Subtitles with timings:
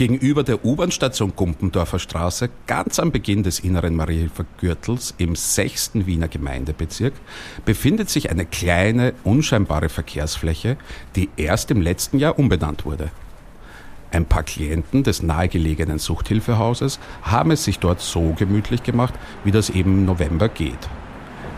[0.00, 5.90] Gegenüber der U-Bahn-Station Gumpendorfer Straße, ganz am Beginn des inneren Mariehilfer Gürtels im 6.
[6.06, 7.12] Wiener Gemeindebezirk,
[7.66, 10.78] befindet sich eine kleine, unscheinbare Verkehrsfläche,
[11.16, 13.10] die erst im letzten Jahr umbenannt wurde.
[14.10, 19.12] Ein paar Klienten des nahegelegenen Suchthilfehauses haben es sich dort so gemütlich gemacht,
[19.44, 20.88] wie das eben im November geht.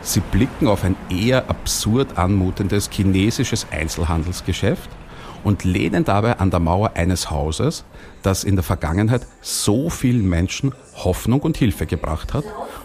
[0.01, 4.91] Sie blicken auf ein eher absurd anmutendes chinesisches Einzelhandelsgeschäft
[5.45, 7.85] und lehnen dabei an der Mauer eines Hauses,
[8.23, 12.45] das in der Vergangenheit so vielen Menschen Hoffnung und Hilfe gebracht hat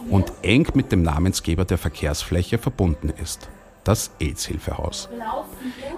[0.09, 3.49] und eng mit dem Namensgeber der Verkehrsfläche verbunden ist
[3.87, 5.09] das AIDS-Hilfehaus.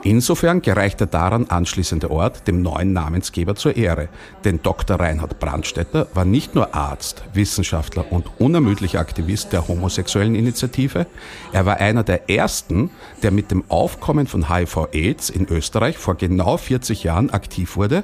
[0.03, 4.07] Insofern gereicht der daran anschließende Ort dem neuen Namensgeber zur Ehre,
[4.45, 4.99] denn Dr.
[4.99, 11.07] Reinhard Brandstetter war nicht nur Arzt, Wissenschaftler und unermüdlicher Aktivist der homosexuellen Initiative,
[11.51, 12.91] er war einer der ersten,
[13.23, 18.03] der mit dem Aufkommen von HIV-AIDS in Österreich vor genau 40 Jahren aktiv wurde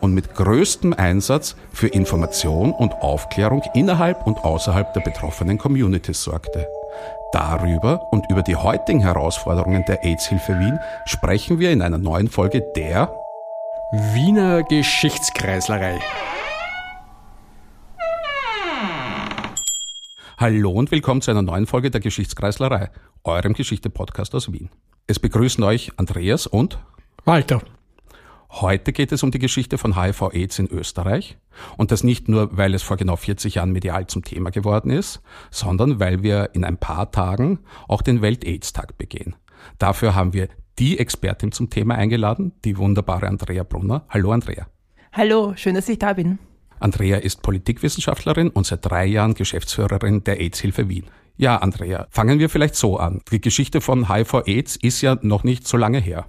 [0.00, 6.66] und mit größtem Einsatz für Information und Aufklärung innerhalb und außerhalb der betroffenen Communities sorgte.
[7.32, 12.60] Darüber und über die heutigen Herausforderungen der AIDS-Hilfe Wien sprechen wir in einer neuen Folge
[12.74, 13.14] der
[13.92, 16.00] Wiener Geschichtskreislerei.
[20.38, 22.90] Hallo und willkommen zu einer neuen Folge der Geschichtskreislerei,
[23.22, 24.70] eurem Geschichte-Podcast aus Wien.
[25.06, 26.78] Es begrüßen euch Andreas und
[27.24, 27.62] Walter.
[28.52, 31.38] Heute geht es um die Geschichte von HIV-Aids in Österreich.
[31.76, 35.22] Und das nicht nur, weil es vor genau 40 Jahren medial zum Thema geworden ist,
[35.50, 39.36] sondern weil wir in ein paar Tagen auch den Welt-Aids-Tag begehen.
[39.78, 44.04] Dafür haben wir die Expertin zum Thema eingeladen, die wunderbare Andrea Brunner.
[44.08, 44.66] Hallo Andrea.
[45.12, 46.38] Hallo, schön, dass ich da bin.
[46.80, 51.04] Andrea ist Politikwissenschaftlerin und seit drei Jahren Geschäftsführerin der AIDS-Hilfe Wien.
[51.36, 53.20] Ja, Andrea, fangen wir vielleicht so an.
[53.30, 56.26] Die Geschichte von HIV-Aids ist ja noch nicht so lange her.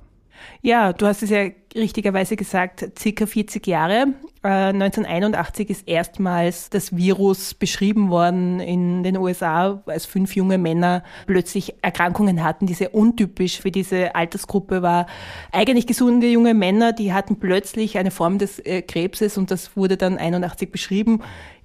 [0.61, 4.14] Ja, du hast es ja richtigerweise gesagt, circa 40 Jahre.
[4.44, 11.04] Äh, 1981 ist erstmals das Virus beschrieben worden in den USA, als fünf junge Männer
[11.27, 15.08] plötzlich Erkrankungen hatten, die sehr untypisch für diese Altersgruppe war.
[15.52, 19.98] Eigentlich gesunde junge Männer, die hatten plötzlich eine Form des äh, Krebses und das wurde
[19.98, 21.21] dann 81 beschrieben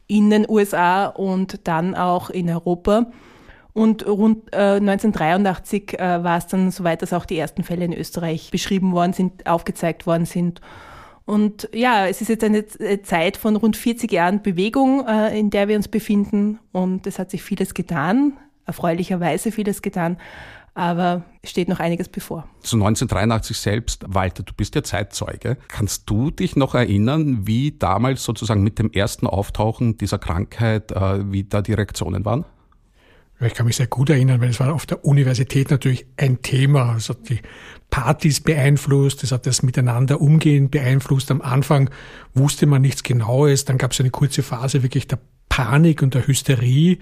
[0.07, 3.07] in den USA und dann auch in Europa.
[3.77, 7.93] Und rund äh, 1983 äh, war es dann soweit, dass auch die ersten Fälle in
[7.93, 10.63] Österreich beschrieben worden sind, aufgezeigt worden sind.
[11.27, 15.51] Und ja, es ist jetzt eine äh, Zeit von rund 40 Jahren Bewegung, äh, in
[15.51, 16.59] der wir uns befinden.
[16.73, 18.33] Und es hat sich vieles getan,
[18.65, 20.17] erfreulicherweise vieles getan.
[20.73, 22.49] Aber steht noch einiges bevor.
[22.61, 25.59] Zu 1983 selbst, Walter, du bist ja Zeitzeuge.
[25.69, 31.31] Kannst du dich noch erinnern, wie damals sozusagen mit dem ersten Auftauchen dieser Krankheit, äh,
[31.31, 32.47] wie da die Reaktionen waren?
[33.39, 36.97] Ich kann mich sehr gut erinnern, weil es war auf der Universität natürlich ein Thema.
[36.97, 37.41] Es hat die
[37.91, 41.31] Partys beeinflusst, es hat das Miteinander umgehen beeinflusst.
[41.31, 41.91] Am Anfang
[42.33, 45.19] wusste man nichts Genaues, dann gab es eine kurze Phase wirklich der
[45.51, 46.99] Panik und der Hysterie.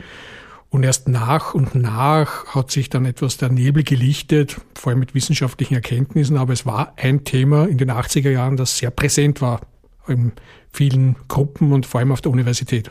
[0.70, 5.14] Und erst nach und nach hat sich dann etwas der Nebel gelichtet, vor allem mit
[5.14, 6.36] wissenschaftlichen Erkenntnissen.
[6.36, 9.60] Aber es war ein Thema in den 80er Jahren, das sehr präsent war
[10.08, 10.32] in
[10.72, 12.90] vielen Gruppen und vor allem auf der Universität.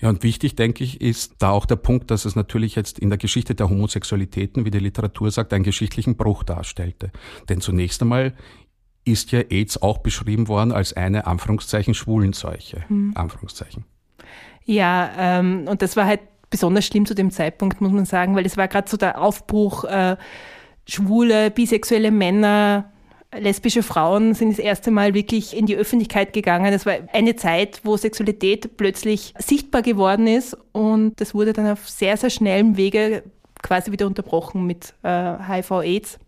[0.00, 3.10] Ja, und wichtig, denke ich, ist da auch der Punkt, dass es natürlich jetzt in
[3.10, 7.10] der Geschichte der Homosexualitäten, wie die Literatur sagt, einen geschichtlichen Bruch darstellte.
[7.48, 8.34] Denn zunächst einmal
[9.04, 12.88] ist ja AIDS auch beschrieben worden als eine Anführungszeichen Schwulenseuche.
[12.88, 13.12] Hm.
[13.14, 13.84] Anführungszeichen.
[14.64, 18.46] Ja, ähm, und das war halt besonders schlimm zu dem Zeitpunkt, muss man sagen, weil
[18.46, 20.16] es war gerade so der Aufbruch, äh,
[20.86, 22.91] schwule, bisexuelle Männer
[23.38, 26.72] lesbische Frauen sind das erste Mal wirklich in die Öffentlichkeit gegangen.
[26.72, 31.88] Es war eine Zeit, wo Sexualität plötzlich sichtbar geworden ist und das wurde dann auf
[31.88, 33.22] sehr, sehr schnellem Wege
[33.62, 36.18] quasi wieder unterbrochen mit äh, HIV-Aids.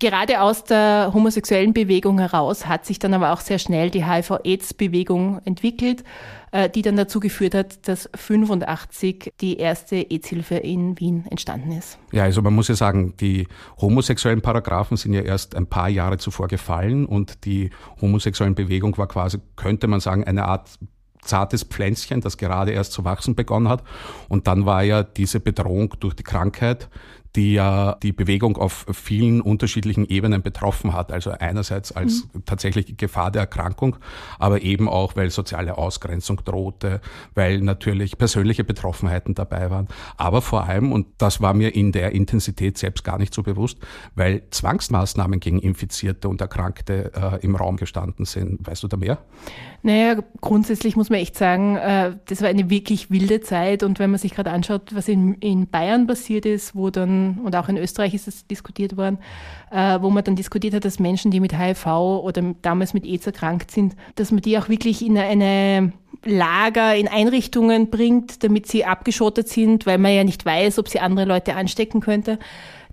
[0.00, 5.40] Gerade aus der homosexuellen Bewegung heraus hat sich dann aber auch sehr schnell die HIV-AIDS-Bewegung
[5.44, 6.04] entwickelt,
[6.52, 11.98] äh, die dann dazu geführt hat, dass 85 die erste AIDS-Hilfe in Wien entstanden ist.
[12.12, 13.48] Ja, also man muss ja sagen, die
[13.80, 17.70] homosexuellen Paragraphen sind ja erst ein paar Jahre zuvor gefallen und die
[18.00, 20.78] homosexuellen Bewegung war quasi, könnte man sagen, eine Art
[21.22, 23.82] zartes Pflänzchen, das gerade erst zu wachsen begonnen hat.
[24.28, 26.88] Und dann war ja diese Bedrohung durch die Krankheit
[27.38, 31.12] die ja die Bewegung auf vielen unterschiedlichen Ebenen betroffen hat.
[31.12, 32.44] Also einerseits als mhm.
[32.46, 33.94] tatsächlich Gefahr der Erkrankung,
[34.40, 37.00] aber eben auch, weil soziale Ausgrenzung drohte,
[37.36, 39.86] weil natürlich persönliche Betroffenheiten dabei waren.
[40.16, 43.78] Aber vor allem, und das war mir in der Intensität selbst gar nicht so bewusst,
[44.16, 48.66] weil Zwangsmaßnahmen gegen Infizierte und Erkrankte äh, im Raum gestanden sind.
[48.66, 49.18] Weißt du da mehr?
[49.84, 53.84] Naja, grundsätzlich muss man echt sagen, äh, das war eine wirklich wilde Zeit.
[53.84, 57.54] Und wenn man sich gerade anschaut, was in, in Bayern passiert ist, wo dann und
[57.54, 59.18] auch in Österreich ist es diskutiert worden,
[59.70, 63.26] äh, wo man dann diskutiert hat, dass Menschen, die mit HIV oder damals mit AIDS
[63.26, 65.92] erkrankt sind, dass man die auch wirklich in eine
[66.24, 71.00] Lager, in Einrichtungen bringt, damit sie abgeschottet sind, weil man ja nicht weiß, ob sie
[71.00, 72.38] andere Leute anstecken könnte.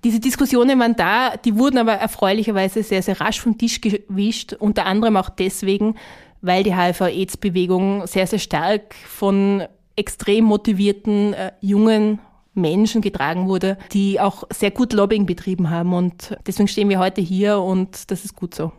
[0.04, 4.86] Diese Diskussionen waren da, die wurden aber erfreulicherweise sehr, sehr rasch vom Tisch gewischt, unter
[4.86, 5.96] anderem auch deswegen,
[6.42, 9.64] weil die HIV-AIDS-Bewegung sehr, sehr stark von
[9.96, 12.20] extrem motivierten äh, jungen
[12.56, 15.94] Menschen getragen wurde, die auch sehr gut Lobbying betrieben haben.
[15.94, 18.72] Und deswegen stehen wir heute hier und das ist gut so.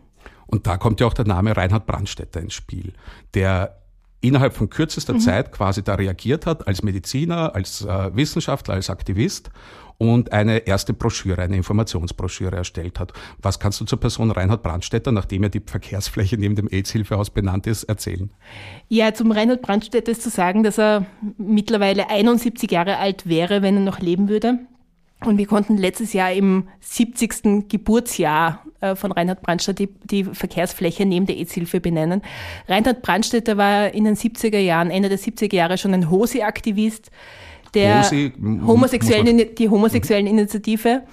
[0.47, 2.93] Und da kommt ja auch der Name Reinhard Brandstätter ins Spiel,
[3.33, 3.77] der
[4.21, 5.19] innerhalb von kürzester mhm.
[5.19, 9.51] Zeit quasi da reagiert hat, als Mediziner, als äh, Wissenschaftler, als Aktivist
[9.97, 13.13] und eine erste Broschüre, eine Informationsbroschüre erstellt hat.
[13.41, 17.67] Was kannst du zur Person Reinhard Brandstätter, nachdem ja die Verkehrsfläche neben dem AIDS-Hilfehaus benannt
[17.67, 18.29] ist, erzählen?
[18.89, 21.05] Ja, zum Reinhard Brandstätter ist zu sagen, dass er
[21.37, 24.59] mittlerweile 71 Jahre alt wäre, wenn er noch leben würde.
[25.25, 27.67] Und wir konnten letztes Jahr im 70.
[27.67, 32.21] Geburtsjahr äh, von Reinhard Brandstätter die, die Verkehrsfläche neben der AIDS-Hilfe benennen.
[32.67, 37.09] Reinhard Brandstätter war in den 70er Jahren, Ende der 70er Jahre schon ein HOSI-Aktivist,
[37.73, 38.31] der Hosi,
[38.65, 41.03] homosexuellen, die homosexuellen Initiative.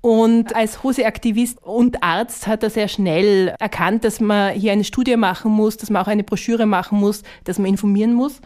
[0.00, 5.16] Und als Hose-Aktivist und Arzt hat er sehr schnell erkannt, dass man hier eine Studie
[5.16, 8.40] machen muss, dass man auch eine Broschüre machen muss, dass man informieren muss.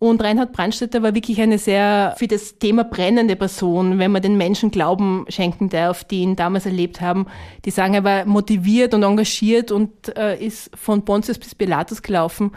[0.00, 4.38] Und Reinhard Brandstätter war wirklich eine sehr für das Thema brennende Person, wenn man den
[4.38, 7.26] Menschen Glauben schenken darf, die ihn damals erlebt haben.
[7.66, 12.52] Die sagen, er war motiviert und engagiert und äh, ist von Pontius bis Pilatus gelaufen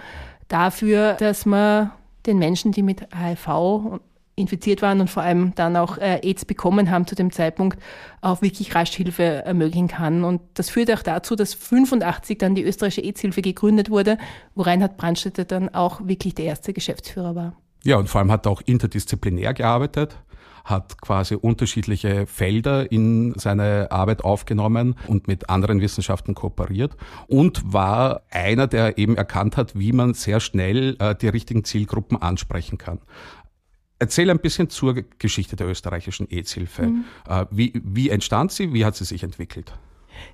[0.47, 1.91] dafür, dass man
[2.25, 3.99] den Menschen, die mit HIV
[4.35, 7.77] infiziert waren und vor allem dann auch äh, AIDS bekommen haben zu dem Zeitpunkt,
[8.21, 10.23] auch wirklich rasch Hilfe ermöglichen kann.
[10.23, 14.17] Und das führt auch dazu, dass 85 dann die österreichische AIDS-Hilfe gegründet wurde,
[14.55, 17.55] wo Reinhard Brandstätter dann auch wirklich der erste Geschäftsführer war.
[17.83, 20.17] Ja, und vor allem hat er auch interdisziplinär gearbeitet
[20.63, 26.95] hat quasi unterschiedliche Felder in seine Arbeit aufgenommen und mit anderen Wissenschaften kooperiert
[27.27, 32.21] und war einer, der eben erkannt hat, wie man sehr schnell äh, die richtigen Zielgruppen
[32.21, 32.99] ansprechen kann.
[34.03, 36.87] Erzähl ein bisschen zur Geschichte der österreichischen AIDS-Hilfe.
[36.87, 37.05] Mhm.
[37.25, 38.73] Äh, wie, wie entstand sie?
[38.73, 39.71] Wie hat sie sich entwickelt?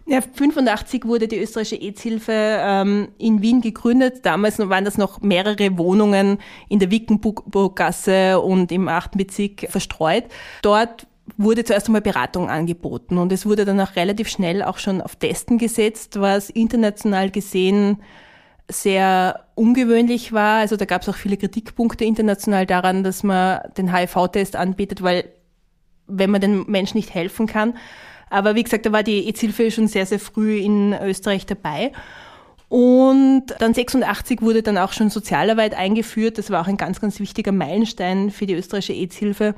[0.07, 4.25] Ja, 85 wurde die österreichische AIDS-Hilfe ähm, in Wien gegründet.
[4.25, 9.11] Damals waren das noch mehrere Wohnungen in der Wickenburggasse und im 8.
[9.11, 10.23] Bezirk verstreut.
[10.63, 11.05] Dort
[11.37, 15.15] wurde zuerst einmal Beratung angeboten und es wurde dann auch relativ schnell auch schon auf
[15.15, 17.99] Testen gesetzt, was international gesehen
[18.69, 20.59] sehr ungewöhnlich war.
[20.59, 25.25] Also da gab es auch viele Kritikpunkte international daran, dass man den HIV-Test anbietet, weil
[26.07, 27.75] wenn man den Menschen nicht helfen kann.
[28.29, 31.91] Aber wie gesagt, da war die EZ-Hilfe schon sehr, sehr früh in Österreich dabei.
[32.67, 36.37] Und dann 86 wurde dann auch schon Sozialarbeit eingeführt.
[36.37, 39.55] Das war auch ein ganz, ganz wichtiger Meilenstein für die österreichische AIDS-Hilfe,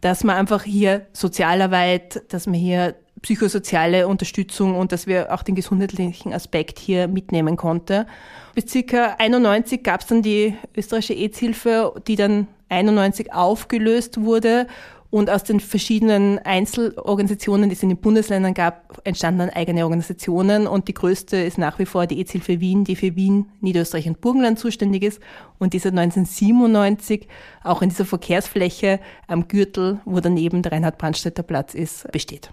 [0.00, 5.54] dass man einfach hier Sozialarbeit, dass man hier psychosoziale Unterstützung und dass wir auch den
[5.54, 8.06] gesundheitlichen Aspekt hier mitnehmen konnte.
[8.54, 14.66] Bis circa 91 gab es dann die österreichische AIDS-Hilfe, die dann 91 aufgelöst wurde
[15.10, 20.68] und aus den verschiedenen Einzelorganisationen, die es in den Bundesländern gab, entstanden dann eigene Organisationen.
[20.68, 24.20] Und die größte ist nach wie vor die AIDS-Hilfe Wien, die für Wien, Niederösterreich und
[24.20, 25.20] Burgenland zuständig ist.
[25.58, 27.26] Und die seit 1997
[27.64, 32.52] auch in dieser Verkehrsfläche am Gürtel, wo daneben der Reinhard-Brandstätter Platz ist, besteht.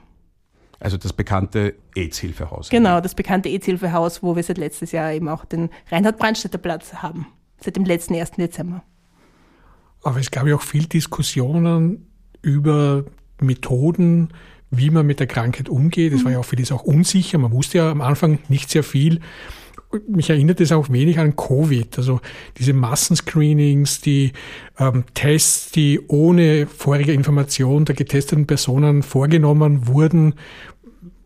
[0.79, 2.69] Also das bekannte AIDS-Hilfehaus.
[2.69, 7.27] Genau, das bekannte AIDS-Hilfehaus, wo wir seit letztes Jahr eben auch den Reinhard-Brandstätter Platz haben.
[7.59, 8.31] Seit dem letzten 1.
[8.31, 8.83] Dezember.
[10.03, 12.05] Aber es gab ja auch viel Diskussionen
[12.41, 13.05] über
[13.41, 14.29] Methoden,
[14.69, 16.13] wie man mit der Krankheit umgeht.
[16.13, 16.25] Es mhm.
[16.25, 17.37] war ja auch vieles auch unsicher.
[17.37, 19.21] Man wusste ja am Anfang nicht sehr viel.
[20.07, 21.97] Mich erinnert es auch wenig an Covid.
[21.97, 22.19] Also
[22.57, 24.33] diese Massenscreenings, die
[24.77, 30.33] ähm, Tests, die ohne vorige Information der getesteten Personen vorgenommen wurden.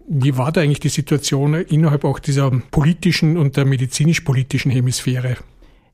[0.08, 5.38] Wie war da eigentlich die Situation innerhalb auch dieser politischen und der medizinisch-politischen Hemisphäre?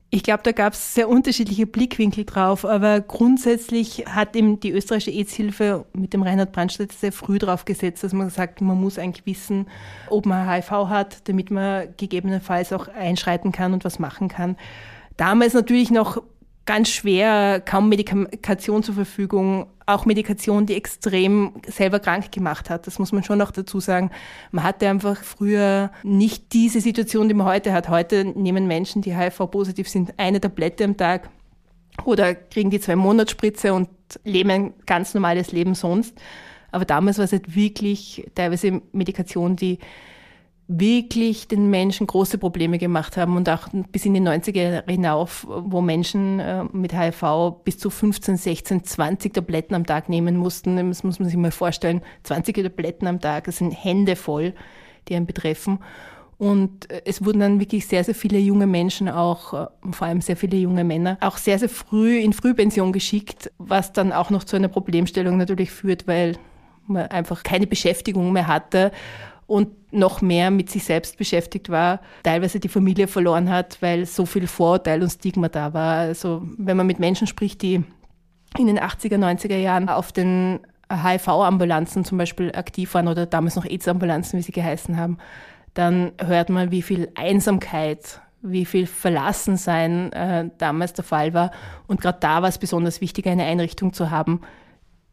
[0.10, 5.12] Ich glaube, da gab es sehr unterschiedliche Blickwinkel drauf, aber grundsätzlich hat eben die österreichische
[5.12, 9.26] AIDS-Hilfe mit dem Reinhard Brandstätter sehr früh drauf gesetzt, dass man sagt, man muss eigentlich
[9.26, 9.68] wissen,
[10.10, 14.56] ob man HIV hat, damit man gegebenenfalls auch einschreiten kann und was machen kann.
[15.18, 16.24] Damals natürlich noch
[16.68, 22.86] ganz schwer, kaum Medikation zur Verfügung, auch Medikation, die extrem selber krank gemacht hat.
[22.86, 24.12] Das muss man schon noch dazu sagen.
[24.52, 27.90] Man hatte einfach früher nicht diese Situation, die man heute hat.
[27.90, 31.30] Heute nehmen Menschen, die HIV-positiv sind, eine Tablette am Tag
[32.04, 33.90] oder kriegen die zwei Monatsspritze und
[34.24, 36.14] leben ein ganz normales Leben sonst.
[36.72, 39.80] Aber damals war es halt wirklich teilweise Medikation, die
[40.68, 45.80] wirklich den Menschen große Probleme gemacht haben und auch bis in die 90er hinauf, wo
[45.80, 50.76] Menschen äh, mit HIV bis zu 15, 16, 20 Tabletten am Tag nehmen mussten.
[50.90, 52.02] Das muss man sich mal vorstellen.
[52.24, 54.54] 20 Tabletten am Tag, das sind Hände voll,
[55.08, 55.80] die einen betreffen.
[56.38, 60.20] Und äh, es wurden dann wirklich sehr, sehr viele junge Menschen auch, äh, vor allem
[60.20, 64.44] sehr viele junge Männer, auch sehr, sehr früh in Frühpension geschickt, was dann auch noch
[64.44, 66.38] zu einer Problemstellung natürlich führt, weil
[66.88, 68.92] man einfach keine Beschäftigung mehr hatte
[69.48, 74.26] und noch mehr mit sich selbst beschäftigt war, teilweise die Familie verloren hat, weil so
[74.26, 76.00] viel Vorurteil und Stigma da war.
[76.00, 77.84] Also wenn man mit Menschen spricht, die
[78.58, 80.60] in den 80er, 90er Jahren auf den
[80.92, 85.18] HIV-Ambulanzen zum Beispiel aktiv waren oder damals noch AIDS-Ambulanzen, wie sie geheißen haben,
[85.74, 91.52] dann hört man, wie viel Einsamkeit, wie viel Verlassensein äh, damals der Fall war.
[91.88, 94.42] Und gerade da war es besonders wichtig, eine Einrichtung zu haben,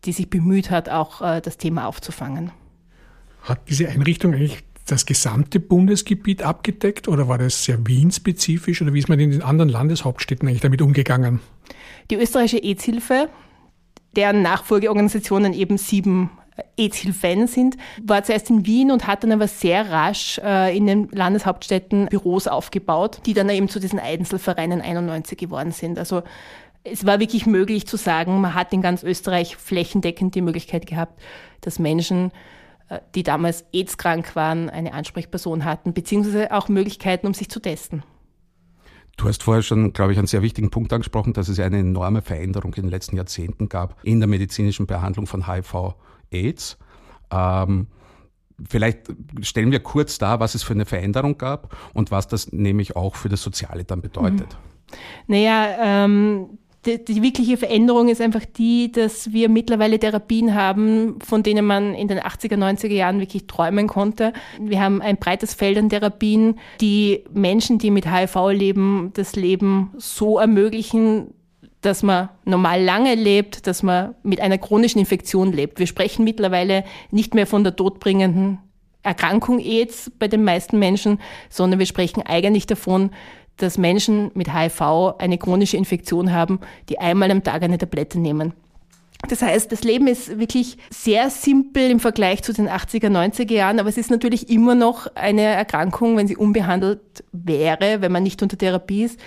[0.05, 2.51] die sich bemüht hat, auch äh, das Thema aufzufangen.
[3.45, 8.99] Hat diese Einrichtung eigentlich das gesamte Bundesgebiet abgedeckt oder war das sehr Wien-spezifisch oder wie
[8.99, 11.41] ist man in den anderen Landeshauptstädten eigentlich damit umgegangen?
[12.11, 13.29] Die österreichische AIDS-Hilfe,
[14.17, 16.31] deren Nachfolgeorganisationen eben sieben
[16.79, 21.09] AIDS-Hilfen sind, war zuerst in Wien und hat dann aber sehr rasch äh, in den
[21.11, 25.99] Landeshauptstädten Büros aufgebaut, die dann eben zu diesen Einzelvereinen 91 geworden sind.
[25.99, 26.23] Also
[26.83, 31.21] es war wirklich möglich zu sagen, man hat in ganz Österreich flächendeckend die Möglichkeit gehabt,
[31.63, 32.33] dass Menschen äh,
[33.15, 38.03] die damals AIDS-krank waren, eine Ansprechperson hatten, beziehungsweise auch Möglichkeiten, um sich zu testen.
[39.17, 42.21] Du hast vorher schon, glaube ich, einen sehr wichtigen Punkt angesprochen, dass es eine enorme
[42.21, 46.79] Veränderung in den letzten Jahrzehnten gab in der medizinischen Behandlung von HIV-AIDS.
[47.31, 47.87] Ähm,
[48.69, 49.13] vielleicht
[49.43, 53.15] stellen wir kurz dar, was es für eine Veränderung gab und was das nämlich auch
[53.15, 54.49] für das Soziale dann bedeutet.
[54.49, 54.95] Mhm.
[55.29, 61.43] Naja, ähm, die, die, wirkliche Veränderung ist einfach die, dass wir mittlerweile Therapien haben, von
[61.43, 64.33] denen man in den 80er, 90er Jahren wirklich träumen konnte.
[64.61, 69.93] Wir haben ein breites Feld an Therapien, die Menschen, die mit HIV leben, das Leben
[69.97, 71.35] so ermöglichen,
[71.81, 75.79] dass man normal lange lebt, dass man mit einer chronischen Infektion lebt.
[75.79, 78.59] Wir sprechen mittlerweile nicht mehr von der todbringenden
[79.03, 83.11] Erkrankung AIDS bei den meisten Menschen, sondern wir sprechen eigentlich davon,
[83.57, 88.55] dass Menschen mit HIV eine chronische Infektion haben, die einmal am Tag eine Tablette nehmen.
[89.29, 93.81] Das heißt, das Leben ist wirklich sehr simpel im Vergleich zu den 80er, 90er Jahren,
[93.81, 98.43] aber es ist natürlich immer noch eine Erkrankung, wenn sie unbehandelt wäre, wenn man nicht
[98.43, 99.19] unter Therapie ist,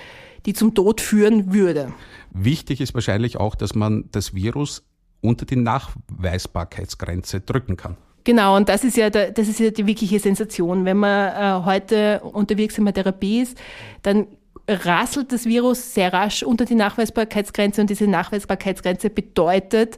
[0.46, 1.94] die zum Tod führen würde.
[2.32, 4.84] Wichtig ist wahrscheinlich auch, dass man das Virus
[5.22, 7.98] unter die Nachweisbarkeitsgrenze drücken kann.
[8.28, 10.84] Genau, und das ist ja, der, das ist ja die wirkliche Sensation.
[10.84, 13.58] Wenn man äh, heute unter wirksamer Therapie ist,
[14.02, 14.28] dann
[14.68, 19.98] rasselt das Virus sehr rasch unter die Nachweisbarkeitsgrenze und diese Nachweisbarkeitsgrenze bedeutet,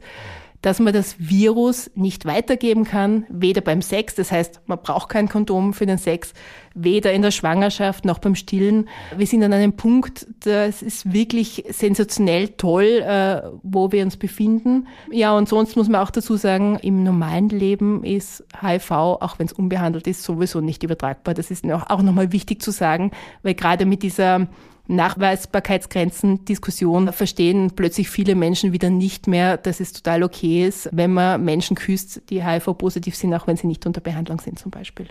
[0.61, 5.29] dass man das Virus nicht weitergeben kann, weder beim Sex, das heißt, man braucht kein
[5.29, 6.33] Kondom für den Sex,
[6.73, 8.89] weder in der Schwangerschaft noch beim Stillen.
[9.15, 14.87] Wir sind an einem Punkt, das ist wirklich sensationell toll, äh, wo wir uns befinden.
[15.11, 19.47] Ja, und sonst muss man auch dazu sagen, im normalen Leben ist HIV, auch wenn
[19.47, 21.33] es unbehandelt ist, sowieso nicht übertragbar.
[21.33, 23.11] Das ist auch nochmal wichtig zu sagen,
[23.43, 24.47] weil gerade mit dieser
[24.89, 31.13] Nachweisbarkeitsgrenzen Diskussion verstehen plötzlich viele Menschen wieder nicht mehr, dass es total okay ist, wenn
[31.13, 35.07] man Menschen küsst, die HIV-positiv sind, auch wenn sie nicht unter Behandlung sind zum Beispiel.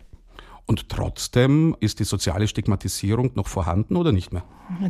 [0.66, 4.42] Und trotzdem ist die soziale Stigmatisierung noch vorhanden oder nicht mehr?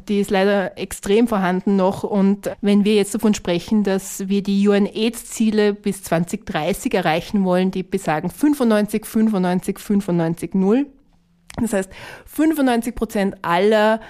[0.08, 2.02] Die ist leider extrem vorhanden noch.
[2.02, 7.84] Und wenn wir jetzt davon sprechen, dass wir die UN-AIDS-Ziele bis 2030 erreichen wollen, die
[7.84, 10.86] besagen 95, 95, 95, 0.
[11.60, 11.90] Das heißt,
[12.26, 14.00] 95 Prozent aller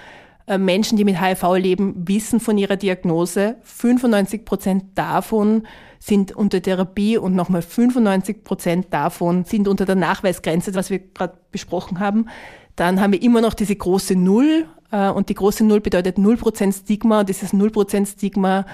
[0.57, 3.57] Menschen, die mit HIV leben, wissen von ihrer Diagnose.
[3.63, 5.67] 95 Prozent davon
[5.99, 11.35] sind unter Therapie und nochmal 95 Prozent davon sind unter der Nachweisgrenze, was wir gerade
[11.51, 12.27] besprochen haben.
[12.77, 16.37] Dann haben wir immer noch diese große Null äh, und die große Null bedeutet 0
[16.37, 18.65] Prozent Stigma und dieses 0 Prozent Stigma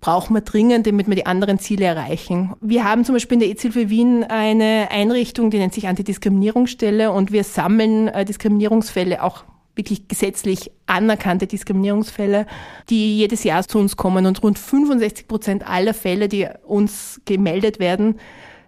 [0.00, 2.54] brauchen wir dringend, damit wir die anderen Ziele erreichen.
[2.62, 7.32] Wir haben zum Beispiel in der EZ-Hilfe Wien eine Einrichtung, die nennt sich Antidiskriminierungsstelle und
[7.32, 9.44] wir sammeln äh, Diskriminierungsfälle auch
[9.74, 12.46] wirklich gesetzlich anerkannte Diskriminierungsfälle,
[12.88, 14.26] die jedes Jahr zu uns kommen.
[14.26, 18.16] Und rund 65 Prozent aller Fälle, die uns gemeldet werden,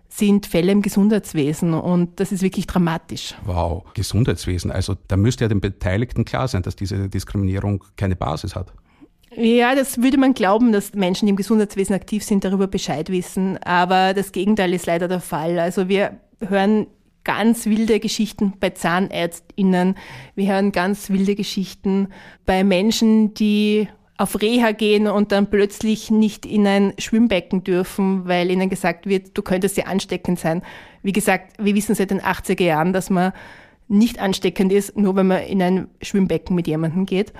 [0.08, 3.34] sind Fälle im Gesundheitswesen und das ist wirklich dramatisch.
[3.46, 4.70] Wow, Gesundheitswesen.
[4.70, 8.72] Also da müsste ja den Beteiligten klar sein, dass diese Diskriminierung keine Basis hat.
[9.34, 13.56] Ja, das würde man glauben, dass Menschen, die im Gesundheitswesen aktiv sind, darüber Bescheid wissen.
[13.62, 15.58] Aber das Gegenteil ist leider der Fall.
[15.58, 16.86] Also wir hören
[17.24, 19.96] ganz wilde Geschichten bei ZahnärztInnen.
[20.34, 22.08] Wir hören ganz wilde Geschichten
[22.46, 23.88] bei Menschen, die
[24.18, 29.36] auf Reha gehen und dann plötzlich nicht in ein Schwimmbecken dürfen, weil ihnen gesagt wird,
[29.36, 30.62] du könntest ja ansteckend sein.
[31.02, 33.32] Wie gesagt, wir wissen seit den 80er Jahren, dass man
[33.88, 37.32] nicht ansteckend ist, nur wenn man in ein Schwimmbecken mit jemandem geht.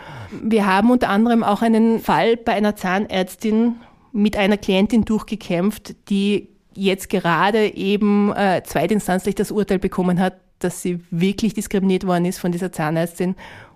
[0.43, 3.77] Wir haben unter anderem auch einen Fall bei einer Zahnärztin
[4.13, 10.83] mit einer Klientin durchgekämpft, die jetzt gerade eben äh, zweitinstanzlich das Urteil bekommen hat, dass
[10.83, 13.35] sie wirklich diskriminiert worden ist von dieser Zahnärztin.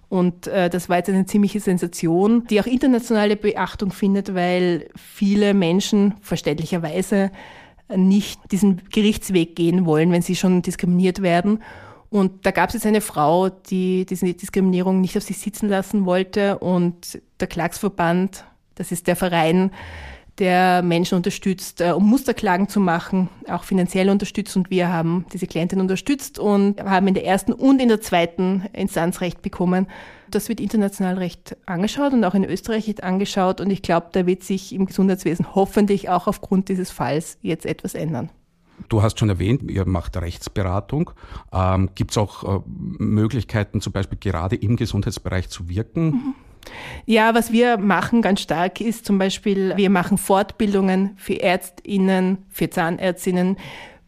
[0.09, 5.53] Und äh, das war jetzt eine ziemliche Sensation, die auch internationale Beachtung findet, weil viele
[5.53, 7.33] Menschen verständlicherweise
[7.95, 11.63] nicht diesen Gerichtsweg gehen wollen, wenn sie schon diskriminiert werden.
[12.09, 16.07] Und da gab es jetzt eine Frau, die diese Diskriminierung nicht auf sich sitzen lassen
[16.07, 16.59] wollte.
[16.59, 19.71] Und der Klagsverband, das ist der Verein,
[20.39, 24.57] der Menschen unterstützt, äh, um Musterklagen zu machen, auch finanziell unterstützt.
[24.57, 28.65] Und wir haben diese Klientin unterstützt und haben in der ersten und in der zweiten
[28.73, 29.87] Instanz Recht bekommen.
[30.31, 33.61] Das wird international Recht angeschaut und auch in Österreich wird angeschaut.
[33.61, 37.95] Und ich glaube, da wird sich im Gesundheitswesen hoffentlich auch aufgrund dieses Falls jetzt etwas
[37.95, 38.31] ändern.
[38.89, 41.11] Du hast schon erwähnt, ihr macht Rechtsberatung.
[41.53, 46.05] Ähm, Gibt es auch äh, Möglichkeiten, zum Beispiel gerade im Gesundheitsbereich zu wirken?
[46.05, 46.35] Mhm.
[47.05, 52.71] Ja, was wir machen ganz stark ist zum Beispiel, wir machen Fortbildungen für Ärztinnen, für
[52.71, 53.57] Zahnärztinnen.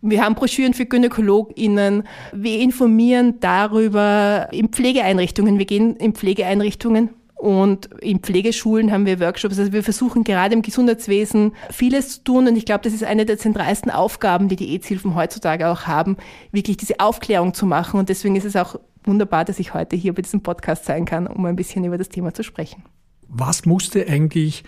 [0.00, 2.04] Wir haben Broschüren für GynäkologInnen.
[2.32, 5.58] Wir informieren darüber in Pflegeeinrichtungen.
[5.58, 9.60] Wir gehen in Pflegeeinrichtungen und in Pflegeschulen haben wir Workshops.
[9.60, 12.48] Also wir versuchen gerade im Gesundheitswesen vieles zu tun.
[12.48, 16.16] Und ich glaube, das ist eine der zentralsten Aufgaben, die die EZ-Hilfen heutzutage auch haben,
[16.50, 18.00] wirklich diese Aufklärung zu machen.
[18.00, 18.74] Und deswegen ist es auch
[19.08, 22.08] wunderbar, dass ich heute hier bei diesem Podcast sein kann, um ein bisschen über das
[22.08, 22.84] Thema zu sprechen.
[23.28, 24.62] Was musste eigentlich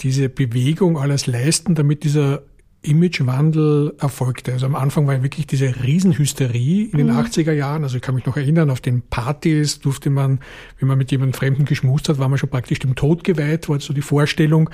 [0.00, 2.42] diese Bewegung alles leisten, damit dieser
[2.82, 4.52] Imagewandel erfolgte.
[4.52, 7.18] Also am Anfang war wirklich diese Riesenhysterie in den mhm.
[7.18, 7.82] 80er Jahren.
[7.82, 10.40] Also ich kann mich noch erinnern, auf den Partys durfte man,
[10.78, 13.80] wenn man mit jemandem Fremden geschmust hat, war man schon praktisch dem Tod geweiht, war
[13.80, 14.70] so die Vorstellung.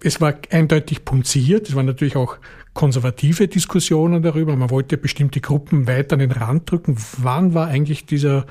[0.00, 1.68] Es war eindeutig punziert.
[1.68, 2.36] Es waren natürlich auch
[2.74, 4.56] konservative Diskussionen darüber.
[4.56, 6.96] Man wollte bestimmte Gruppen weiter an den Rand drücken.
[7.18, 8.46] Wann war eigentlich dieser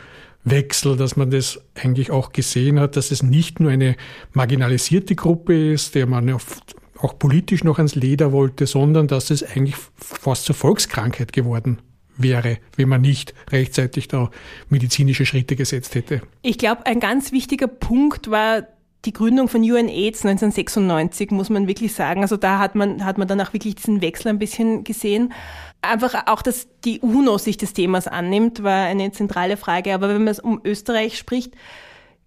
[0.46, 3.96] Wechsel, dass man das eigentlich auch gesehen hat, dass es nicht nur eine
[4.34, 9.76] marginalisierte Gruppe ist, der man auch politisch noch ans Leder wollte, sondern dass es eigentlich
[9.96, 11.80] fast zur Volkskrankheit geworden
[12.16, 14.30] wäre, wenn man nicht rechtzeitig da
[14.70, 16.22] medizinische Schritte gesetzt hätte.
[16.42, 18.68] Ich glaube, ein ganz wichtiger Punkt war
[19.06, 22.22] die Gründung von UNAIDS 1996, muss man wirklich sagen.
[22.22, 25.34] Also da hat man, hat man dann auch wirklich diesen Wechsel ein bisschen gesehen.
[25.82, 29.94] Einfach auch, dass die UNO sich des Themas annimmt, war eine zentrale Frage.
[29.94, 31.54] Aber wenn man es um Österreich spricht,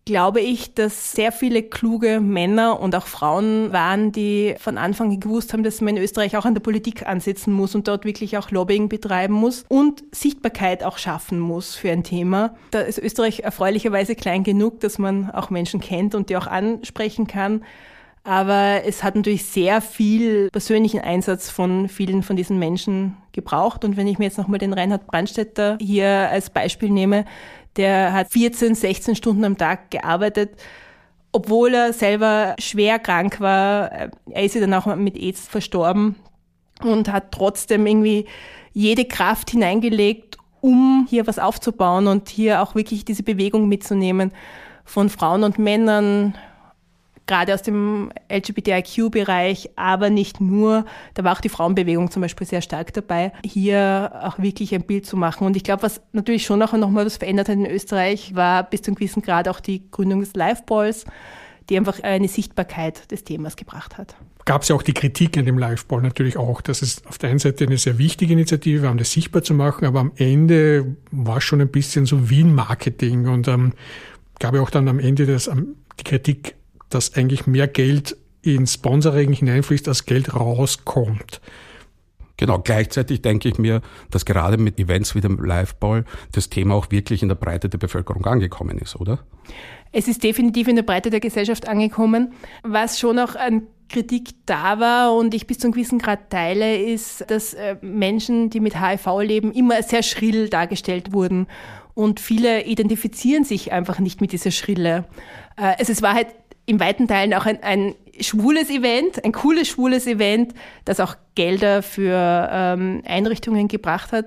[0.06, 5.20] glaube ich, dass sehr viele kluge Männer und auch Frauen waren, die von Anfang an
[5.20, 8.38] gewusst haben, dass man in Österreich auch an der Politik ansetzen muss und dort wirklich
[8.38, 12.54] auch Lobbying betreiben muss und Sichtbarkeit auch schaffen muss für ein Thema.
[12.70, 17.26] Da ist Österreich erfreulicherweise klein genug, dass man auch Menschen kennt und die auch ansprechen
[17.26, 17.64] kann.
[18.22, 23.84] Aber es hat natürlich sehr viel persönlichen Einsatz von vielen von diesen Menschen gebraucht.
[23.84, 27.24] Und wenn ich mir jetzt nochmal den Reinhard Brandstätter hier als Beispiel nehme,
[27.76, 30.50] der hat 14, 16 Stunden am Tag gearbeitet,
[31.32, 33.90] obwohl er selber schwer krank war.
[34.30, 36.16] Er ist ja dann auch mit AIDS verstorben
[36.82, 38.26] und hat trotzdem irgendwie
[38.72, 44.32] jede Kraft hineingelegt, um hier was aufzubauen und hier auch wirklich diese Bewegung mitzunehmen
[44.84, 46.34] von Frauen und Männern,
[47.26, 50.84] gerade aus dem LGBTIQ-Bereich, aber nicht nur.
[51.14, 55.06] Da war auch die Frauenbewegung zum Beispiel sehr stark dabei, hier auch wirklich ein Bild
[55.06, 55.46] zu machen.
[55.46, 58.82] Und ich glaube, was natürlich schon auch nochmal was verändert hat in Österreich, war bis
[58.82, 61.04] zu einem gewissen Grad auch die Gründung des Liveballs,
[61.68, 65.44] die einfach eine Sichtbarkeit des Themas gebracht hat gab es ja auch die Kritik an
[65.44, 66.60] dem Liveball natürlich auch.
[66.62, 69.84] Das ist auf der einen Seite eine sehr wichtige Initiative, um das sichtbar zu machen,
[69.84, 73.72] aber am Ende war es schon ein bisschen so wie ein Marketing und ähm,
[74.38, 76.54] gab ja auch dann am Ende das, ähm, die Kritik
[76.96, 81.42] dass eigentlich mehr Geld in Sponsoring hineinfließt, als Geld rauskommt.
[82.38, 86.90] Genau, gleichzeitig denke ich mir, dass gerade mit Events wie dem Liveball das Thema auch
[86.90, 89.18] wirklich in der Breite der Bevölkerung angekommen ist, oder?
[89.92, 92.32] Es ist definitiv in der Breite der Gesellschaft angekommen.
[92.62, 96.78] Was schon auch an Kritik da war und ich bis zu einem gewissen Grad teile,
[96.78, 101.46] ist, dass äh, Menschen, die mit HIV leben, immer sehr schrill dargestellt wurden.
[101.92, 105.04] Und viele identifizieren sich einfach nicht mit dieser Schrille.
[105.56, 106.28] Also es war halt
[106.66, 110.52] in weiten Teilen auch ein, ein schwules Event, ein cooles schwules Event,
[110.84, 114.26] das auch Gelder für ähm, Einrichtungen gebracht hat.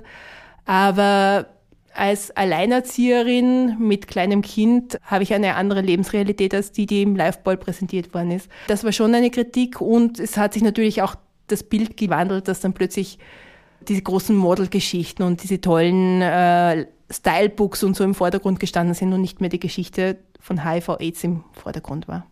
[0.66, 1.48] Aber
[1.94, 7.58] als Alleinerzieherin mit kleinem Kind habe ich eine andere Lebensrealität als die, die im Liveball
[7.58, 8.50] präsentiert worden ist.
[8.68, 11.16] Das war schon eine Kritik und es hat sich natürlich auch
[11.48, 13.18] das Bild gewandelt, dass dann plötzlich
[13.88, 19.22] diese großen Modelgeschichten und diese tollen äh, Stylebooks und so im Vordergrund gestanden sind und
[19.22, 22.28] nicht mehr die Geschichte von HIV-Aids im Vordergrund war.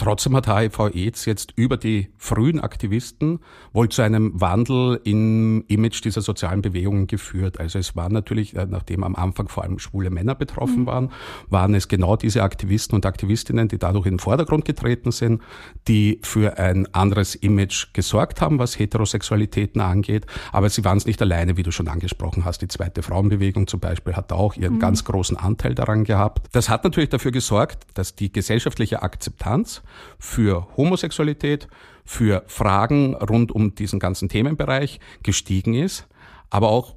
[0.00, 3.40] Trotzdem hat HIV-Aids jetzt über die frühen Aktivisten
[3.74, 7.60] wohl zu einem Wandel im Image dieser sozialen Bewegungen geführt.
[7.60, 10.86] Also es waren natürlich, äh, nachdem am Anfang vor allem schwule Männer betroffen mhm.
[10.86, 11.12] waren,
[11.50, 15.42] waren es genau diese Aktivisten und Aktivistinnen, die dadurch in den Vordergrund getreten sind,
[15.86, 20.24] die für ein anderes Image gesorgt haben, was Heterosexualitäten angeht.
[20.50, 22.62] Aber sie waren es nicht alleine, wie du schon angesprochen hast.
[22.62, 24.80] Die zweite Frauenbewegung zum Beispiel hat auch ihren mhm.
[24.80, 26.48] ganz großen Anteil daran gehabt.
[26.52, 29.82] Das hat natürlich dafür gesorgt, dass die gesellschaftliche Akzeptanz
[30.18, 31.68] für Homosexualität,
[32.04, 36.08] für Fragen rund um diesen ganzen Themenbereich gestiegen ist.
[36.50, 36.96] Aber auch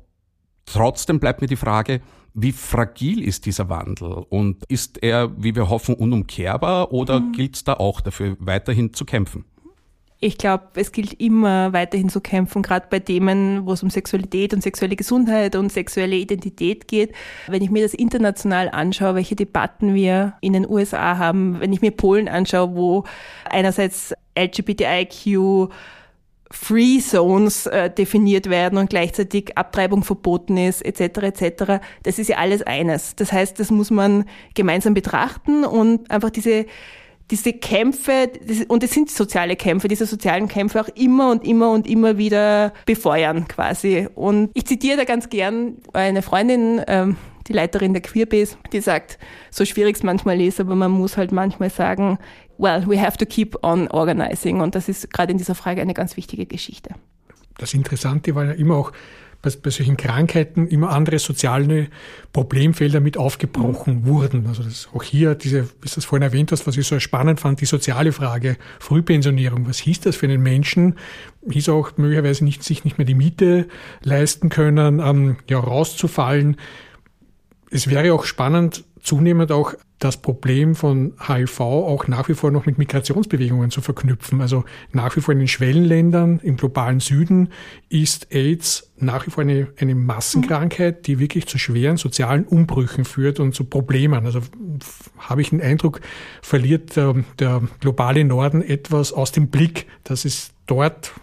[0.66, 2.02] trotzdem bleibt mir die Frage,
[2.34, 7.32] wie fragil ist dieser Wandel und ist er, wie wir hoffen, unumkehrbar oder mhm.
[7.34, 9.46] gilt es da auch dafür, weiterhin zu kämpfen?
[10.24, 14.54] Ich glaube, es gilt immer weiterhin zu kämpfen, gerade bei Themen, wo es um Sexualität
[14.54, 17.14] und sexuelle Gesundheit und sexuelle Identität geht.
[17.48, 21.82] Wenn ich mir das international anschaue, welche Debatten wir in den USA haben, wenn ich
[21.82, 23.04] mir Polen anschaue, wo
[23.50, 25.70] einerseits LGBTIQ
[26.50, 31.18] Free Zones äh, definiert werden und gleichzeitig Abtreibung verboten ist, etc.
[31.24, 31.82] etc.
[32.04, 33.18] Das ist ja alles eines.
[33.18, 36.66] Das heißt, das muss man gemeinsam betrachten und einfach diese
[37.32, 38.30] diese Kämpfe,
[38.68, 42.74] und es sind soziale Kämpfe, diese sozialen Kämpfe auch immer und immer und immer wieder
[42.86, 44.08] befeuern quasi.
[44.14, 49.18] Und ich zitiere da ganz gern eine Freundin, ähm, die Leiterin der Queerbase, die sagt,
[49.52, 52.18] so schwierig es manchmal ist, aber man muss halt manchmal sagen,
[52.58, 54.62] well, we have to keep on organizing.
[54.62, 56.92] Und das ist gerade in dieser Frage eine ganz wichtige Geschichte.
[57.58, 58.92] Das Interessante war ja immer auch,
[59.44, 61.90] bei, bei solchen Krankheiten immer andere soziale
[62.32, 64.06] Problemfelder mit aufgebrochen mhm.
[64.08, 64.48] wurden.
[64.48, 67.40] Also das, auch hier, diese, wie du das vorhin erwähnt hast, was ich so spannend
[67.40, 69.68] fand, die soziale Frage, Frühpensionierung.
[69.68, 70.96] Was hieß das für einen Menschen?
[71.48, 73.68] Hieß auch möglicherweise nicht, sich nicht mehr die Miete
[74.02, 76.56] leisten können, ähm, ja, rauszufallen.
[77.70, 79.74] Es wäre auch spannend, zunehmend auch
[80.04, 84.42] das Problem von HIV auch nach wie vor noch mit Migrationsbewegungen zu verknüpfen.
[84.42, 87.50] Also nach wie vor in den Schwellenländern im globalen Süden
[87.88, 93.40] ist AIDS nach wie vor eine, eine Massenkrankheit, die wirklich zu schweren sozialen Umbrüchen führt
[93.40, 94.26] und zu Problemen.
[94.26, 94.42] Also
[95.18, 96.02] habe ich den Eindruck,
[96.42, 101.14] verliert der, der globale Norden etwas aus dem Blick, dass es dort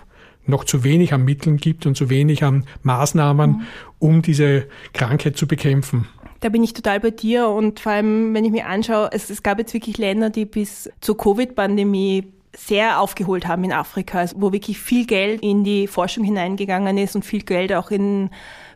[0.47, 3.61] noch zu wenig an Mitteln gibt und zu wenig an Maßnahmen, mhm.
[3.99, 6.09] um diese Krankheit zu bekämpfen.
[6.41, 9.43] Da bin ich total bei dir und vor allem, wenn ich mir anschaue, es, es
[9.43, 14.79] gab jetzt wirklich Länder, die bis zur Covid-Pandemie sehr aufgeholt haben in Afrika, wo wirklich
[14.79, 18.31] viel Geld in die Forschung hineingegangen ist und viel Geld auch in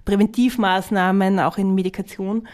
[0.04, 2.46] Präventivmaßnahmen, auch in Medikation.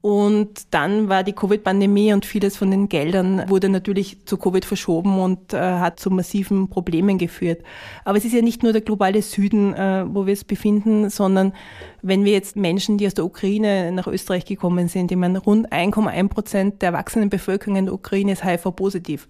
[0.00, 5.18] Und dann war die Covid-Pandemie und vieles von den Geldern wurde natürlich zu Covid verschoben
[5.18, 7.64] und äh, hat zu massiven Problemen geführt.
[8.04, 11.52] Aber es ist ja nicht nur der globale Süden, äh, wo wir es befinden, sondern
[12.00, 15.72] wenn wir jetzt Menschen, die aus der Ukraine nach Österreich gekommen sind, ich meine, rund
[15.72, 19.28] 1,1 Prozent der erwachsenen Bevölkerung in der Ukraine ist HIV-positiv.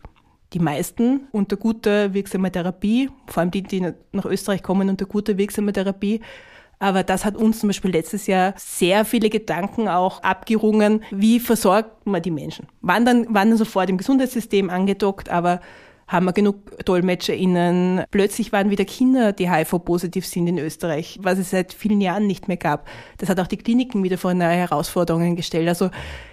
[0.52, 3.80] Die meisten unter guter wirksamer Therapie, vor allem die, die
[4.12, 6.20] nach Österreich kommen unter guter wirksamer Therapie,
[6.78, 11.02] aber das hat uns zum Beispiel letztes Jahr sehr viele Gedanken auch abgerungen.
[11.10, 12.66] Wie versorgt man die Menschen?
[12.80, 15.60] Waren dann, waren dann sofort im Gesundheitssystem angedockt, aber
[16.08, 18.04] haben wir genug DolmetscherInnen.
[18.10, 22.48] Plötzlich waren wieder Kinder, die HIV-positiv sind in Österreich, was es seit vielen Jahren nicht
[22.48, 22.88] mehr gab.
[23.18, 25.68] Das hat auch die Kliniken wieder vor neue Herausforderungen gestellt.
[25.68, 25.90] Also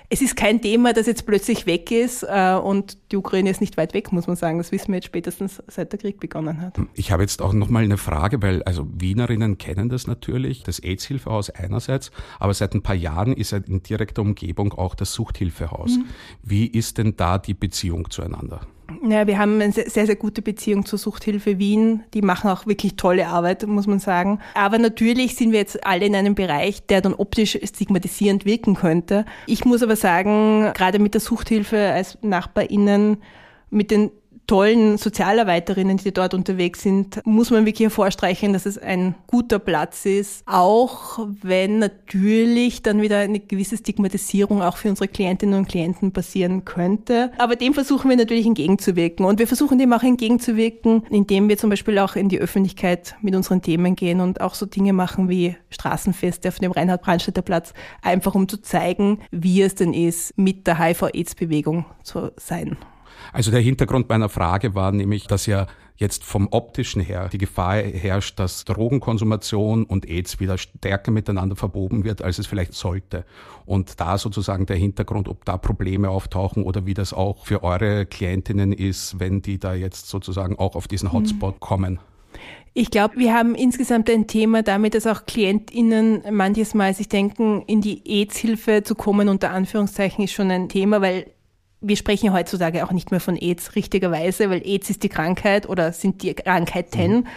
[0.10, 3.76] es ist kein Thema, das jetzt plötzlich weg ist äh, und die Ukraine ist nicht
[3.76, 4.60] weit weg, muss man sagen.
[4.60, 6.78] Das wissen wir jetzt spätestens, seit der Krieg begonnen hat.
[6.94, 10.80] Ich habe jetzt auch noch mal eine Frage, weil also Wienerinnen kennen das natürlich, das
[10.80, 15.98] AIDS-Hilfehaus einerseits, aber seit ein paar Jahren ist in direkter Umgebung auch das Suchthilfehaus.
[15.98, 16.06] Mhm.
[16.44, 18.62] Wie ist denn da die Beziehung zueinander?
[19.08, 22.04] Ja, wir haben eine sehr, sehr gute Beziehung zur Suchthilfe Wien.
[22.14, 24.40] Die machen auch wirklich tolle Arbeit, muss man sagen.
[24.54, 29.26] Aber natürlich sind wir jetzt alle in einem Bereich, der dann optisch stigmatisierend wirken könnte.
[29.48, 33.18] Ich muss aber sagen, gerade mit der Suchthilfe als NachbarInnen,
[33.70, 34.12] mit den
[34.48, 40.06] tollen Sozialarbeiterinnen, die dort unterwegs sind, muss man wirklich hervorstreichen, dass es ein guter Platz
[40.06, 46.12] ist, auch wenn natürlich dann wieder eine gewisse Stigmatisierung auch für unsere Klientinnen und Klienten
[46.12, 47.32] passieren könnte.
[47.38, 49.26] Aber dem versuchen wir natürlich entgegenzuwirken.
[49.26, 53.36] Und wir versuchen dem auch entgegenzuwirken, indem wir zum Beispiel auch in die Öffentlichkeit mit
[53.36, 58.36] unseren Themen gehen und auch so Dinge machen wie Straßenfeste auf dem Reinhard-Brandstätter Platz, einfach
[58.36, 62.78] um zu zeigen, wie es denn ist, mit der HIV-AIDS-Bewegung zu sein.
[63.34, 67.78] Also der Hintergrund meiner Frage war nämlich, dass ja jetzt vom optischen her die Gefahr
[67.78, 73.26] herrscht, dass Drogenkonsumation und AIDS wieder stärker miteinander verboben wird, als es vielleicht sollte.
[73.66, 78.06] Und da sozusagen der Hintergrund, ob da Probleme auftauchen oder wie das auch für eure
[78.06, 81.60] Klientinnen ist, wenn die da jetzt sozusagen auch auf diesen Hotspot mhm.
[81.60, 82.00] kommen.
[82.74, 87.64] Ich glaube, wir haben insgesamt ein Thema damit, dass auch KlientInnen manches Mal sich denken,
[87.68, 91.28] in die AIDS-Hilfe zu kommen, unter Anführungszeichen, ist schon ein Thema, weil
[91.88, 95.92] wir sprechen heutzutage auch nicht mehr von AIDS richtigerweise, weil AIDS ist die Krankheit oder
[95.94, 97.12] sind die Krankheiten.
[97.12, 97.28] Mhm.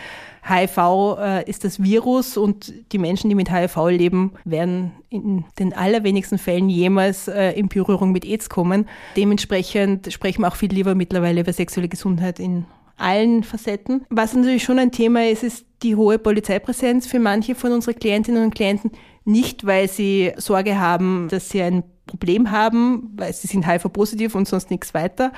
[0.49, 5.75] HIV äh, ist das Virus und die Menschen, die mit HIV leben, werden in den
[5.75, 8.89] allerwenigsten Fällen jemals äh, in Berührung mit AIDS kommen.
[9.17, 12.65] Dementsprechend sprechen wir auch viel lieber mittlerweile über sexuelle Gesundheit in
[12.97, 14.05] allen Facetten.
[14.11, 18.43] Was natürlich schon ein Thema ist, ist die hohe Polizeipräsenz für manche von unseren Klientinnen
[18.45, 18.91] und Klienten.
[19.25, 24.49] Nicht, weil sie Sorge haben, dass sie ein Problem haben, weil sie sind HIV-positiv und
[24.49, 25.33] sonst nichts weiter.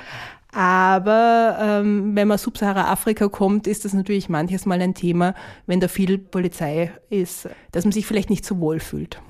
[0.53, 5.33] Aber ähm, wenn man Subsahara-Afrika kommt, ist das natürlich manches Mal ein Thema,
[5.65, 9.21] wenn da viel Polizei ist, dass man sich vielleicht nicht so wohl fühlt.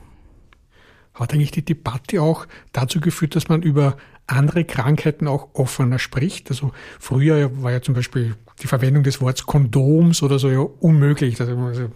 [1.14, 6.50] Hat eigentlich die Debatte auch dazu geführt, dass man über andere Krankheiten auch offener spricht.
[6.50, 11.40] Also früher war ja zum Beispiel die Verwendung des Wortes Kondoms oder so ja unmöglich.
[11.40, 11.88] Also, also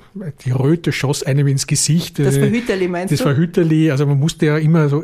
[0.44, 2.20] die Röte schoss einem ins Gesicht.
[2.20, 3.26] Das Verhüterli meinst das du?
[3.26, 3.92] Das Verhüterli.
[3.92, 5.04] Also man musste ja immer so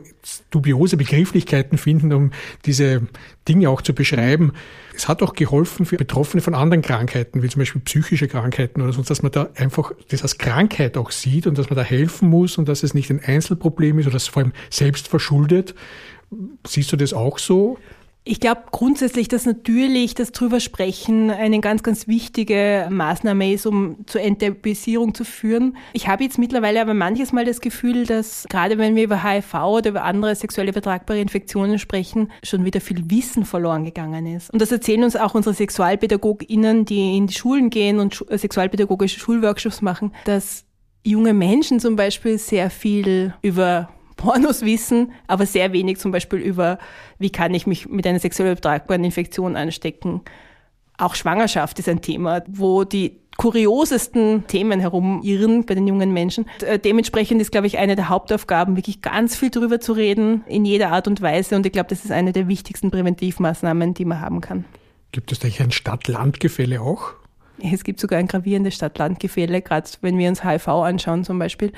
[0.50, 2.32] dubiose Begrifflichkeiten finden, um
[2.66, 3.04] diese
[3.48, 4.54] Dinge auch zu beschreiben.
[4.96, 8.94] Es hat auch geholfen für Betroffene von anderen Krankheiten, wie zum Beispiel psychische Krankheiten oder
[8.94, 12.30] sonst, dass man da einfach das als Krankheit auch sieht und dass man da helfen
[12.30, 15.76] muss und dass es nicht ein Einzelproblem ist oder es vor allem selbst verschuldet.
[16.66, 17.78] Siehst du das auch so?
[18.24, 24.06] Ich glaube grundsätzlich, dass natürlich das drüber sprechen eine ganz, ganz wichtige Maßnahme ist, um
[24.06, 25.76] zur Enttabuisierung zu führen.
[25.94, 29.56] Ich habe jetzt mittlerweile aber manches Mal das Gefühl, dass gerade wenn wir über HIV
[29.56, 34.52] oder über andere sexuell übertragbare Infektionen sprechen, schon wieder viel Wissen verloren gegangen ist.
[34.52, 39.82] Und das erzählen uns auch unsere SexualpädagogInnen, die in die Schulen gehen und sexualpädagogische Schulworkshops
[39.82, 40.66] machen, dass
[41.04, 43.90] junge Menschen zum Beispiel sehr viel über
[44.22, 46.78] Pornos wissen, aber sehr wenig zum Beispiel über,
[47.18, 50.22] wie kann ich mich mit einer sexuell übertragbaren Infektion anstecken.
[50.98, 56.46] Auch Schwangerschaft ist ein Thema, wo die kuriosesten Themen herumirren bei den jungen Menschen.
[56.64, 60.66] Äh, dementsprechend ist, glaube ich, eine der Hauptaufgaben, wirklich ganz viel darüber zu reden, in
[60.66, 61.56] jeder Art und Weise.
[61.56, 64.66] Und ich glaube, das ist eine der wichtigsten Präventivmaßnahmen, die man haben kann.
[65.12, 67.14] Gibt es da ein Stadt-Land-Gefälle auch?
[67.60, 71.72] Es gibt sogar ein gravierendes Stadt-Land-Gefälle, gerade wenn wir uns HIV anschauen zum Beispiel.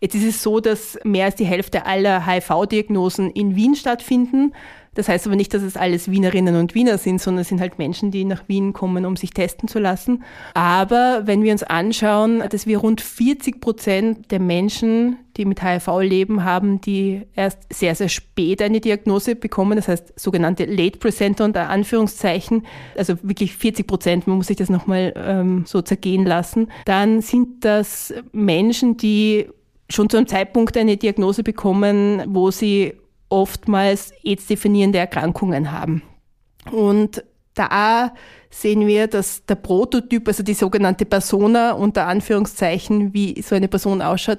[0.00, 4.52] Jetzt ist es so, dass mehr als die Hälfte aller HIV-Diagnosen in Wien stattfinden.
[4.98, 7.78] Das heißt aber nicht, dass es alles Wienerinnen und Wiener sind, sondern es sind halt
[7.78, 10.24] Menschen, die nach Wien kommen, um sich testen zu lassen.
[10.54, 16.00] Aber wenn wir uns anschauen, dass wir rund 40 Prozent der Menschen, die mit HIV
[16.00, 21.44] leben, haben, die erst sehr, sehr spät eine Diagnose bekommen, das heißt sogenannte Late Presenter
[21.44, 26.72] unter Anführungszeichen, also wirklich 40 Prozent, man muss sich das nochmal ähm, so zergehen lassen,
[26.86, 29.46] dann sind das Menschen, die
[29.90, 32.94] schon zu einem Zeitpunkt eine Diagnose bekommen, wo sie
[33.28, 36.02] oftmals AIDS-definierende Erkrankungen haben.
[36.70, 37.24] Und
[37.54, 38.12] da
[38.50, 44.00] sehen wir, dass der Prototyp, also die sogenannte Persona unter Anführungszeichen, wie so eine Person
[44.00, 44.38] ausschaut,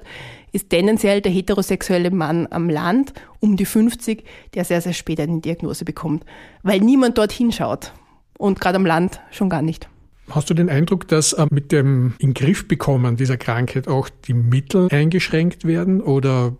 [0.52, 5.40] ist tendenziell der heterosexuelle Mann am Land, um die 50, der sehr, sehr spät eine
[5.40, 6.24] Diagnose bekommt,
[6.62, 7.92] weil niemand dorthin schaut.
[8.38, 9.88] Und gerade am Land schon gar nicht.
[10.30, 15.64] Hast du den Eindruck, dass äh, mit dem Ingriffbekommen dieser Krankheit auch die Mittel eingeschränkt
[15.64, 16.56] werden oder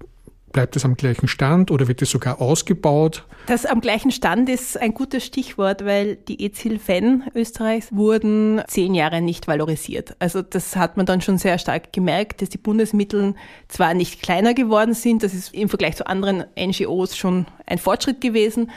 [0.53, 3.25] Bleibt es am gleichen Stand oder wird es sogar ausgebaut?
[3.47, 9.21] Das am gleichen Stand ist ein gutes Stichwort, weil die EZ-Hilfen Österreichs wurden zehn Jahre
[9.21, 10.17] nicht valorisiert.
[10.19, 13.37] Also das hat man dann schon sehr stark gemerkt, dass die Bundesmittel
[13.69, 18.21] zwar nicht kleiner geworden sind, das ist im Vergleich zu anderen NGOs schon ein Fortschritt
[18.21, 18.73] gewesen,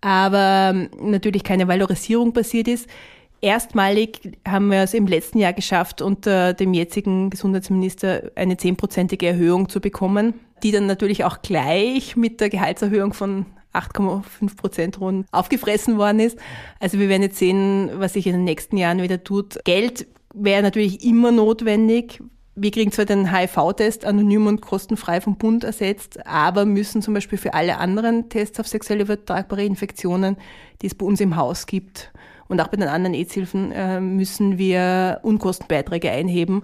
[0.00, 2.88] aber natürlich keine Valorisierung passiert ist.
[3.40, 9.68] Erstmalig haben wir es im letzten Jahr geschafft, unter dem jetzigen Gesundheitsminister eine zehnprozentige Erhöhung
[9.68, 15.98] zu bekommen, die dann natürlich auch gleich mit der Gehaltserhöhung von 8,5 Prozent rund aufgefressen
[15.98, 16.38] worden ist.
[16.80, 19.58] Also wir werden jetzt sehen, was sich in den nächsten Jahren wieder tut.
[19.64, 22.20] Geld wäre natürlich immer notwendig.
[22.56, 27.38] Wir kriegen zwar den HIV-Test anonym und kostenfrei vom Bund ersetzt, aber müssen zum Beispiel
[27.38, 30.36] für alle anderen Tests auf sexuell übertragbare Infektionen,
[30.82, 32.10] die es bei uns im Haus gibt,
[32.48, 36.62] und auch bei den anderen AIDS-Hilfen äh, müssen wir Unkostenbeiträge einheben,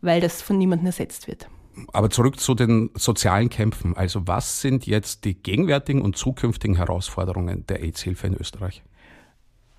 [0.00, 1.48] weil das von niemandem ersetzt wird.
[1.92, 3.96] Aber zurück zu den sozialen Kämpfen.
[3.96, 8.82] Also was sind jetzt die gegenwärtigen und zukünftigen Herausforderungen der AIDS-Hilfe in Österreich?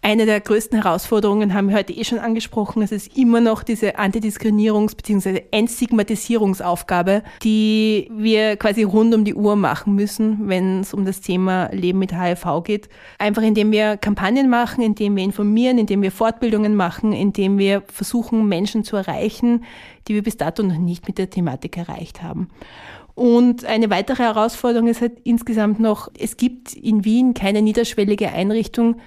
[0.08, 2.82] Eine der größten Herausforderungen haben wir heute eh schon angesprochen.
[2.82, 5.42] Es ist immer noch diese Antidiskriminierungs- bzw.
[5.52, 11.68] Entstigmatisierungsaufgabe, die wir quasi rund um die Uhr machen müssen, wenn es um das Thema
[11.74, 12.88] Leben mit HIV geht.
[13.18, 18.48] Einfach indem wir Kampagnen machen, indem wir informieren, indem wir Fortbildungen machen, indem wir versuchen,
[18.48, 19.66] Menschen zu erreichen,
[20.08, 22.48] die wir bis dato noch nicht mit der Thematik erreicht haben.
[23.14, 29.02] Und eine weitere Herausforderung ist halt insgesamt noch, es gibt in Wien keine niederschwellige Einrichtung,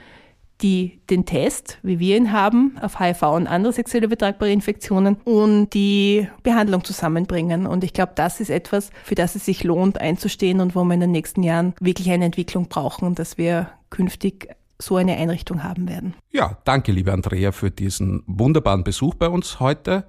[0.63, 5.73] die den Test, wie wir ihn haben, auf HIV und andere sexuell übertragbare Infektionen und
[5.75, 7.67] die Behandlung zusammenbringen.
[7.67, 10.95] Und ich glaube, das ist etwas, für das es sich lohnt einzustehen und wo wir
[10.95, 15.89] in den nächsten Jahren wirklich eine Entwicklung brauchen, dass wir künftig so eine Einrichtung haben
[15.89, 16.15] werden.
[16.31, 20.07] Ja, danke, liebe Andrea, für diesen wunderbaren Besuch bei uns heute.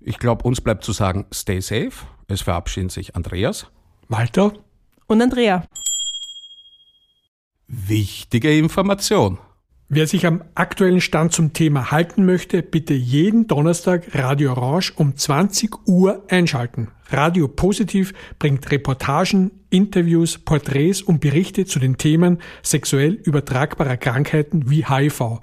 [0.00, 1.92] Ich glaube, uns bleibt zu sagen, stay safe.
[2.28, 3.66] Es verabschieden sich Andreas,
[4.08, 4.52] Walter
[5.06, 5.64] und Andrea.
[7.66, 9.38] Wichtige Information.
[9.90, 15.14] Wer sich am aktuellen Stand zum Thema halten möchte, bitte jeden Donnerstag Radio Orange um
[15.14, 16.88] 20 Uhr einschalten.
[17.10, 24.86] Radio Positiv bringt Reportagen, Interviews, Porträts und Berichte zu den Themen sexuell übertragbarer Krankheiten wie
[24.86, 25.40] HIV,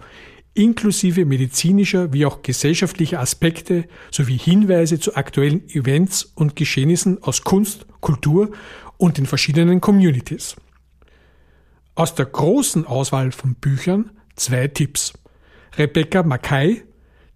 [0.55, 7.85] inklusive medizinischer wie auch gesellschaftlicher Aspekte sowie Hinweise zu aktuellen Events und Geschehnissen aus Kunst,
[7.99, 8.49] Kultur
[8.97, 10.55] und den verschiedenen Communities.
[11.93, 15.13] Aus der großen Auswahl von Büchern zwei Tipps.
[15.77, 16.83] Rebecca Mackay,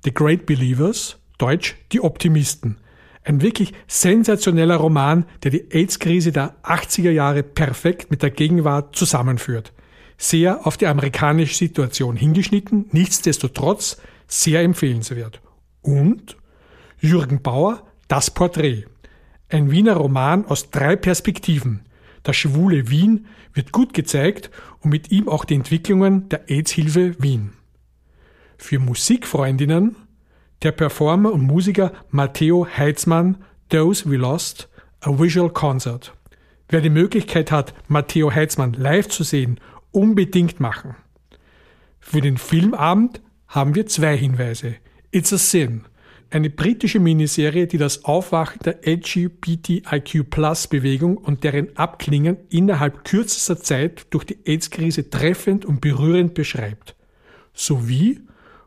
[0.04, 2.78] The Great Believers, Deutsch Die Optimisten.
[3.24, 9.74] Ein wirklich sensationeller Roman, der die AIDS-Krise der 80er Jahre perfekt mit der Gegenwart zusammenführt.
[10.18, 15.42] Sehr auf die amerikanische Situation hingeschnitten, nichtsdestotrotz sehr empfehlenswert.
[15.82, 16.38] Und
[17.00, 18.86] Jürgen Bauer, Das Porträt.
[19.50, 21.82] Ein Wiener Roman aus drei Perspektiven.
[22.26, 27.54] Das schwule Wien wird gut gezeigt und mit ihm auch die Entwicklungen der AIDS-Hilfe Wien.
[28.58, 29.96] Für Musikfreundinnen
[30.64, 33.38] der Performer und Musiker Matteo Heitzmann
[33.70, 34.70] Those We Lost,
[35.02, 36.14] a Visual Concert.
[36.68, 39.60] Wer die Möglichkeit hat, Matteo Heitzmann live zu sehen,
[39.92, 40.96] unbedingt machen.
[42.00, 44.78] Für den Filmabend haben wir zwei Hinweise.
[45.12, 45.86] It's a Sin
[46.30, 54.26] eine britische Miniserie, die das Aufwachen der LGBTIQ-Plus-Bewegung und deren Abklingen innerhalb kürzester Zeit durch
[54.26, 56.96] die AIDS-Krise treffend und berührend beschreibt.
[57.54, 58.22] Sowie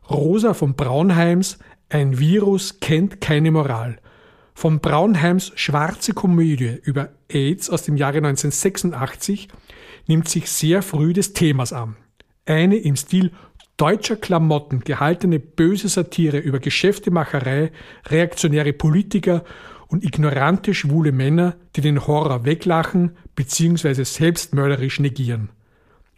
[0.09, 3.99] Rosa von Braunheims Ein Virus kennt keine Moral.
[4.55, 9.49] Von Braunheims schwarze Komödie über AIDS aus dem Jahre 1986
[10.07, 11.97] nimmt sich sehr früh des Themas an.
[12.47, 13.31] Eine im Stil
[13.79, 17.73] deutscher Klamotten gehaltene böse Satire über Geschäftemacherei,
[18.07, 19.45] reaktionäre Politiker
[19.87, 24.05] und ignorante schwule Männer, die den Horror weglachen bzw.
[24.05, 25.49] selbstmörderisch negieren.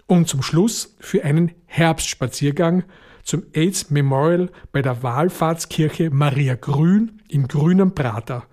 [0.07, 2.83] Und zum Schluss für einen Herbstspaziergang
[3.23, 8.45] zum AIDS Memorial bei der Wallfahrtskirche Maria Grün im grünen Prater.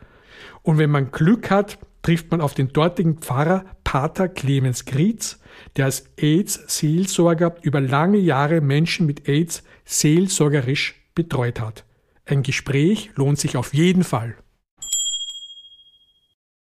[0.61, 5.39] Und wenn man Glück hat, trifft man auf den dortigen Pfarrer Pater Clemens Grietz,
[5.75, 11.83] der als AIDS-Seelsorger über lange Jahre Menschen mit AIDS seelsorgerisch betreut hat.
[12.25, 14.35] Ein Gespräch lohnt sich auf jeden Fall.